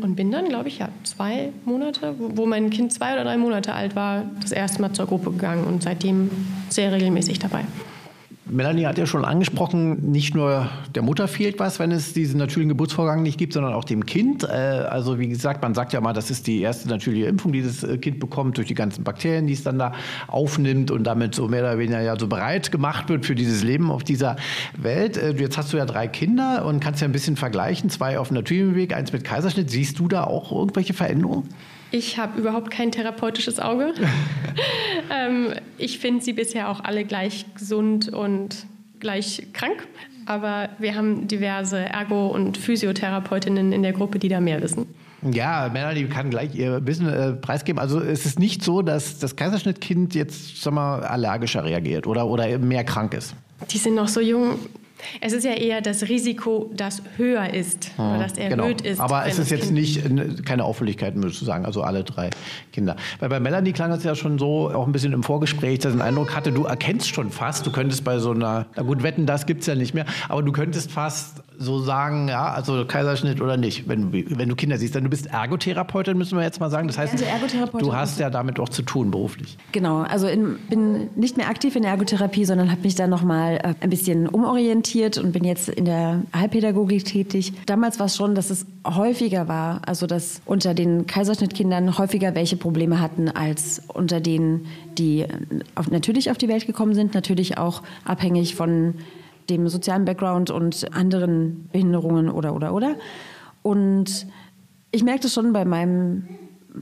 [0.01, 3.73] Und bin dann, glaube ich, ja, zwei Monate, wo mein Kind zwei oder drei Monate
[3.73, 6.31] alt war, das erste Mal zur Gruppe gegangen und seitdem
[6.69, 7.63] sehr regelmäßig dabei.
[8.49, 12.69] Melanie hat ja schon angesprochen, nicht nur der Mutter fehlt was, wenn es diesen natürlichen
[12.69, 14.43] Geburtsvorgang nicht gibt, sondern auch dem Kind.
[14.43, 14.47] Äh,
[14.89, 17.83] Also wie gesagt, man sagt ja mal, das ist die erste natürliche Impfung, die das
[17.83, 19.93] äh, Kind bekommt durch die ganzen Bakterien, die es dann da
[20.27, 23.91] aufnimmt und damit so mehr oder weniger ja so bereit gemacht wird für dieses Leben
[23.91, 24.37] auf dieser
[24.77, 25.17] Welt.
[25.17, 28.29] Äh, Jetzt hast du ja drei Kinder und kannst ja ein bisschen vergleichen, zwei auf
[28.29, 29.69] dem natürlichen Weg, eins mit Kaiserschnitt.
[29.69, 31.49] Siehst du da auch irgendwelche Veränderungen?
[31.91, 33.93] Ich habe überhaupt kein therapeutisches Auge.
[35.11, 38.65] ähm, ich finde sie bisher auch alle gleich gesund und
[38.99, 39.87] gleich krank.
[40.25, 44.87] Aber wir haben diverse Ergo- und Physiotherapeutinnen in der Gruppe, die da mehr wissen.
[45.31, 47.79] Ja, Melanie kann gleich ihr Wissen äh, preisgeben.
[47.79, 52.57] Also es ist nicht so, dass das Kaiserschnittkind jetzt sag mal, allergischer reagiert oder, oder
[52.59, 53.33] mehr krank ist.
[53.71, 54.59] Die sind noch so jung.
[55.21, 58.97] Es ist ja eher das Risiko, das höher ist oder das erhöht ist.
[58.97, 59.03] Genau.
[59.03, 62.29] Aber wenn es ist jetzt nicht äh, keine Auffälligkeiten, würdest du sagen, also alle drei
[62.71, 62.95] Kinder.
[63.19, 65.99] Weil bei Melanie klang es ja schon so, auch ein bisschen im Vorgespräch, dass ich
[65.99, 69.25] den Eindruck hatte, du erkennst schon fast, du könntest bei so einer, na gut, wetten,
[69.25, 73.41] das gibt es ja nicht mehr, aber du könntest fast so sagen, ja, also Kaiserschnitt
[73.41, 74.95] oder nicht, wenn du, wenn du Kinder siehst.
[74.95, 76.87] Denn du bist Ergotherapeutin, müssen wir jetzt mal sagen.
[76.87, 79.57] Das heißt, Also du hast ja damit auch zu tun beruflich.
[79.71, 83.57] Genau, also in, bin nicht mehr aktiv in der Ergotherapie, sondern habe mich dann nochmal
[83.57, 87.53] äh, ein bisschen umorientiert und bin jetzt in der Heilpädagogik tätig.
[87.65, 92.57] Damals war es schon, dass es häufiger war, also dass unter den Kaiserschnittkindern häufiger welche
[92.57, 94.67] Probleme hatten als unter denen,
[94.97, 95.27] die äh,
[95.75, 98.93] auf, natürlich auf die Welt gekommen sind, natürlich auch abhängig von
[99.49, 102.95] dem sozialen Background und anderen Behinderungen oder oder oder.
[103.61, 104.27] Und
[104.91, 106.27] ich merkte schon bei meinem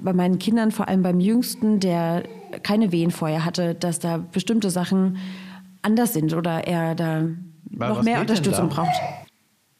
[0.04, 2.24] bei meinen Kindern, vor allem beim Jüngsten, der
[2.64, 5.18] keine Wehen vorher hatte, dass da bestimmte Sachen
[5.82, 7.28] anders sind oder er da
[7.72, 9.00] Weil noch mehr Unterstützung braucht.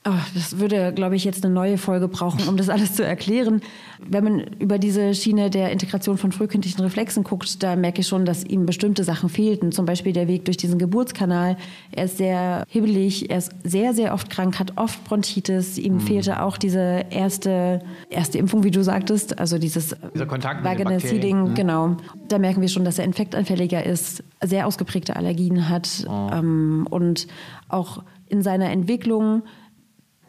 [0.08, 3.62] Oh, das würde, glaube ich, jetzt eine neue Folge brauchen, um das alles zu erklären.
[4.08, 8.24] Wenn man über diese Schiene der Integration von frühkindlichen Reflexen guckt, da merke ich schon,
[8.24, 9.72] dass ihm bestimmte Sachen fehlten.
[9.72, 11.58] Zum Beispiel der Weg durch diesen Geburtskanal.
[11.92, 15.80] Er ist sehr hibbelig, er ist sehr, sehr oft krank, hat oft Bronchitis.
[15.80, 20.72] Ihm fehlte auch diese erste, erste Impfung, wie du sagtest, also dieses Dieser Kontakt mit
[20.72, 21.00] Vaginal.
[21.00, 21.98] Seeding, genau.
[22.28, 27.26] Da merken wir schon, dass er infektanfälliger ist, sehr ausgeprägte Allergien hat ähm, und
[27.70, 29.42] auch in seiner Entwicklung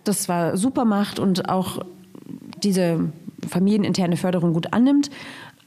[0.08, 1.80] das zwar super macht und auch
[2.62, 3.12] diese
[3.46, 5.10] familieninterne Förderung gut annimmt,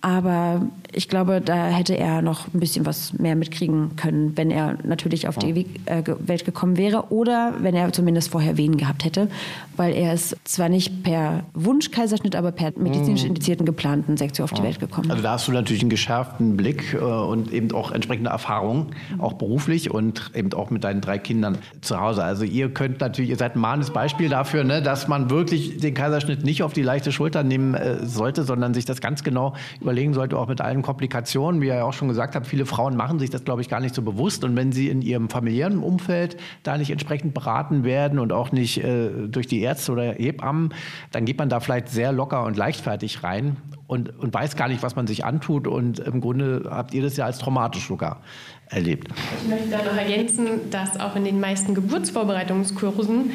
[0.01, 0.62] aber
[0.93, 5.27] ich glaube, da hätte er noch ein bisschen was mehr mitkriegen können, wenn er natürlich
[5.27, 9.27] auf die äh, Welt gekommen wäre oder wenn er zumindest vorher Wehen gehabt hätte,
[9.75, 14.63] weil er ist zwar nicht per Wunschkaiserschnitt, aber per medizinisch indizierten geplanten Sektion auf die
[14.63, 15.12] Welt gekommen.
[15.12, 19.33] Also da hast du natürlich einen geschärften Blick äh, und eben auch entsprechende Erfahrung, auch
[19.33, 22.23] beruflich und eben auch mit deinen drei Kindern zu Hause.
[22.23, 25.93] Also ihr könnt natürlich, ihr seid ein mahnendes Beispiel dafür, ne, dass man wirklich den
[25.93, 29.55] Kaiserschnitt nicht auf die leichte Schulter nehmen äh, sollte, sondern sich das ganz genau
[29.89, 31.62] überlegen sollte, auch mit allen Komplikationen.
[31.62, 33.80] Wie ihr ja auch schon gesagt habt, viele Frauen machen sich das, glaube ich, gar
[33.80, 34.43] nicht so bewusst.
[34.43, 38.84] Und wenn sie in ihrem familiären Umfeld da nicht entsprechend beraten werden und auch nicht
[38.84, 40.73] äh, durch die Ärzte oder Hebammen,
[41.12, 44.84] dann geht man da vielleicht sehr locker und leichtfertig rein und, und weiß gar nicht,
[44.84, 45.67] was man sich antut.
[45.67, 48.21] Und im Grunde habt ihr das ja als traumatisch sogar
[48.67, 49.08] erlebt.
[49.41, 53.32] Ich möchte da noch ergänzen, dass auch in den meisten Geburtsvorbereitungskursen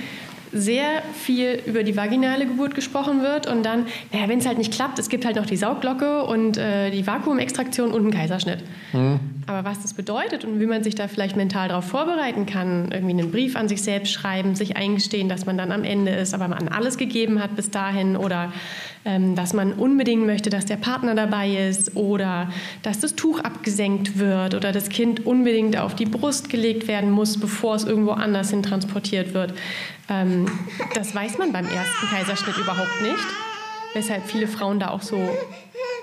[0.55, 4.73] sehr viel über die vaginale Geburt gesprochen wird und dann, naja, wenn es halt nicht
[4.73, 8.62] klappt, es gibt halt noch die Saugglocke und äh, die Vakuumextraktion und einen Kaiserschnitt.
[9.47, 13.21] Aber was das bedeutet und wie man sich da vielleicht mental darauf vorbereiten kann, irgendwie
[13.21, 16.49] einen Brief an sich selbst schreiben, sich eingestehen, dass man dann am Ende ist, aber
[16.49, 18.53] man alles gegeben hat bis dahin oder
[19.05, 22.51] dass man unbedingt möchte, dass der Partner dabei ist oder
[22.83, 27.38] dass das Tuch abgesenkt wird oder das Kind unbedingt auf die Brust gelegt werden muss,
[27.38, 29.53] bevor es irgendwo anders hin transportiert wird.
[30.09, 30.47] Ähm,
[30.95, 33.27] das weiß man beim ersten Kaiserschnitt überhaupt nicht,
[33.94, 35.18] weshalb viele Frauen da auch so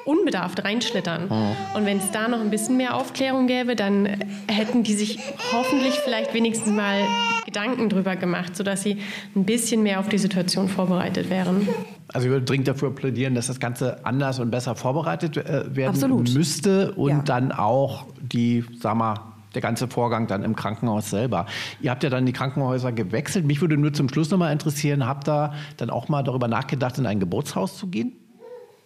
[0.06, 1.26] unbedarft reinschlittern.
[1.26, 1.56] Mhm.
[1.76, 4.08] Und wenn es da noch ein bisschen mehr Aufklärung gäbe, dann
[4.48, 5.20] hätten die sich
[5.54, 7.02] hoffentlich vielleicht wenigstens mal
[7.46, 8.98] Gedanken drüber gemacht, sodass sie
[9.36, 11.68] ein bisschen mehr auf die Situation vorbereitet wären.
[12.14, 15.90] Also ich würde dringend dafür plädieren, dass das Ganze anders und besser vorbereitet äh, werden
[15.90, 16.34] Absolut.
[16.34, 17.22] müsste und ja.
[17.24, 21.46] dann auch die, sag mal, der ganze Vorgang dann im Krankenhaus selber.
[21.82, 23.46] Ihr habt ja dann die Krankenhäuser gewechselt.
[23.46, 27.06] Mich würde nur zum Schluss nochmal interessieren, habt ihr dann auch mal darüber nachgedacht, in
[27.06, 28.14] ein Geburtshaus zu gehen?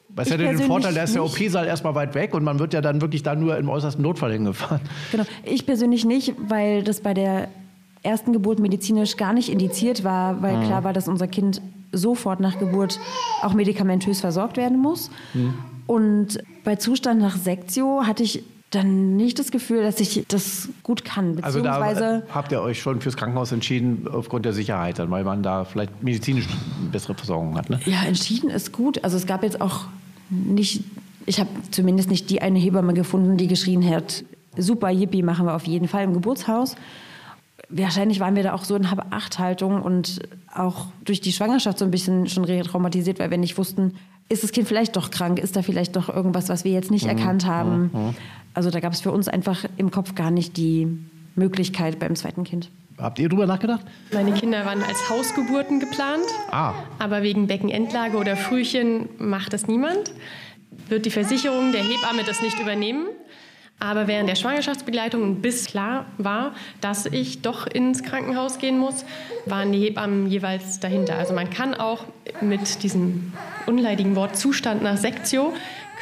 [0.09, 2.79] Was ja den Vorteil, da ist der OP-Saal erstmal weit weg und man wird ja
[2.79, 4.79] dann wirklich da nur im äußersten Notfall hingefahren.
[5.11, 5.25] Genau.
[5.43, 7.49] Ich persönlich nicht, weil das bei der
[8.01, 10.63] ersten Geburt medizinisch gar nicht indiziert war, weil mhm.
[10.63, 12.99] klar war, dass unser Kind sofort nach Geburt
[13.41, 15.09] auch medikamentös versorgt werden muss.
[15.33, 15.55] Mhm.
[15.87, 21.05] Und bei Zustand nach Sektio hatte ich dann nicht das Gefühl, dass ich das gut
[21.05, 21.37] kann.
[21.41, 25.63] Also da habt ihr euch schon fürs Krankenhaus entschieden aufgrund der Sicherheit, weil man da
[25.65, 26.47] vielleicht medizinisch
[26.91, 27.69] bessere Versorgung hat.
[27.69, 27.79] Ne?
[27.85, 29.03] Ja, entschieden ist gut.
[29.03, 29.85] Also es gab jetzt auch
[30.29, 30.83] nicht,
[31.25, 34.25] ich habe zumindest nicht die eine Hebamme gefunden, die geschrien hat,
[34.57, 36.75] super, yippie, machen wir auf jeden Fall im Geburtshaus.
[37.69, 40.21] Wahrscheinlich waren wir da auch so in Hab-Acht-Haltung und
[40.53, 43.93] auch durch die Schwangerschaft so ein bisschen schon traumatisiert, weil wir nicht wussten,
[44.29, 47.03] ist das Kind vielleicht doch krank, ist da vielleicht doch irgendwas, was wir jetzt nicht
[47.03, 47.11] mhm.
[47.17, 47.91] erkannt haben.
[47.93, 48.15] Mhm.
[48.55, 50.87] Also da gab es für uns einfach im Kopf gar nicht die
[51.35, 52.71] Möglichkeit beim zweiten Kind.
[52.97, 53.85] Habt ihr drüber nachgedacht?
[54.13, 56.23] Meine Kinder waren als Hausgeburten geplant.
[56.49, 56.73] Ah.
[56.97, 60.13] Aber wegen Beckenendlage oder Frühchen macht das niemand.
[60.87, 63.07] Wird die Versicherung der Hebamme das nicht übernehmen?
[63.79, 69.03] Aber während der Schwangerschaftsbegleitung bis klar war, dass ich doch ins Krankenhaus gehen muss,
[69.45, 71.17] waren die Hebammen jeweils dahinter.
[71.17, 72.05] Also man kann auch
[72.39, 73.33] mit diesem
[73.65, 75.53] unleidigen Wort Zustand nach Sektio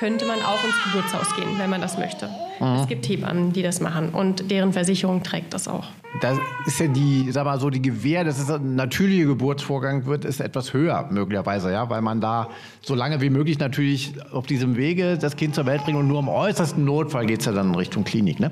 [0.03, 2.27] könnte man auch ins Geburtshaus gehen, wenn man das möchte.
[2.59, 2.81] Mhm.
[2.81, 5.85] Es gibt Hebammen, die das machen und deren Versicherung trägt das auch.
[6.19, 10.25] Da ist ja die, sag mal so, die Gewähr, dass es ein natürlicher Geburtsvorgang wird,
[10.25, 12.49] ist etwas höher möglicherweise, ja, weil man da
[12.81, 16.19] so lange wie möglich natürlich auf diesem Wege das Kind zur Welt bringt und nur
[16.19, 18.41] im äußersten Notfall geht es ja dann in Richtung Klinik.
[18.41, 18.51] Ne?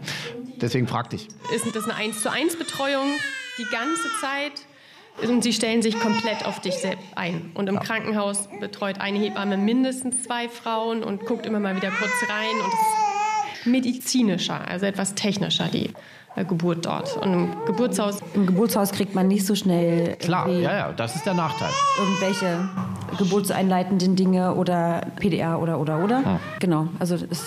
[0.62, 1.28] Deswegen fragte ich.
[1.54, 3.08] Ist das eine 1 zu 1 Betreuung
[3.58, 4.54] die ganze Zeit?
[5.28, 7.52] Und sie stellen sich komplett auf dich selbst ein.
[7.54, 7.82] Und im ja.
[7.82, 12.56] Krankenhaus betreut eine Hebamme mindestens zwei Frauen und guckt immer mal wieder kurz rein.
[12.64, 15.92] Und es ist medizinischer, also etwas technischer, die
[16.36, 17.18] äh, Geburt dort.
[17.18, 18.20] Und im Geburtshaus.
[18.34, 20.16] Im Geburtshaus kriegt man nicht so schnell.
[20.18, 21.72] Klar, ja, ja, das ist der Nachteil.
[22.00, 22.70] Irgendwelche
[23.18, 26.26] geburtseinleitenden Dinge oder PDA oder, oder, oder.
[26.26, 26.40] Hm.
[26.60, 27.46] Genau, also es ist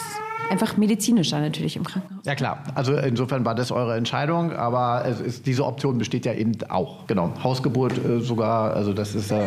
[0.50, 2.24] einfach medizinischer natürlich im Krankenhaus.
[2.24, 6.52] Ja klar, also insofern war das eure Entscheidung, aber ist, diese Option besteht ja eben
[6.68, 7.06] auch.
[7.06, 9.46] Genau, Hausgeburt äh, sogar, also das ist äh,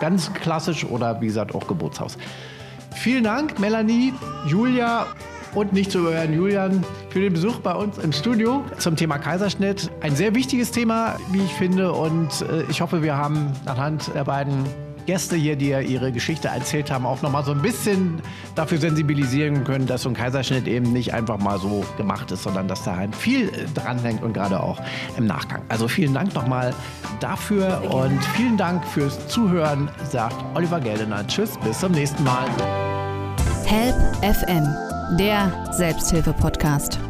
[0.00, 2.18] ganz klassisch oder wie gesagt auch Geburtshaus.
[2.94, 4.12] Vielen Dank, Melanie,
[4.46, 5.06] Julia
[5.54, 9.90] und nicht zu überhören Julian für den Besuch bei uns im Studio zum Thema Kaiserschnitt.
[10.00, 14.24] Ein sehr wichtiges Thema, wie ich finde, und äh, ich hoffe, wir haben anhand der
[14.24, 14.64] beiden
[15.06, 18.20] Gäste hier, die ja ihre Geschichte erzählt haben, auch nochmal so ein bisschen
[18.54, 22.68] dafür sensibilisieren können, dass so ein Kaiserschnitt eben nicht einfach mal so gemacht ist, sondern
[22.68, 24.80] dass da halt viel äh, dranhängt und gerade auch
[25.16, 25.62] im Nachgang.
[25.68, 26.74] Also vielen Dank nochmal
[27.20, 31.26] dafür und vielen Dank fürs Zuhören, sagt Oliver Geldener.
[31.26, 32.46] Tschüss, bis zum nächsten Mal.
[33.64, 34.66] Help FM,
[35.18, 37.05] der Selbsthilfe-Podcast.